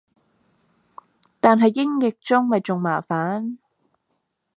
[1.39, 3.57] 但係英譯中咪仲麻煩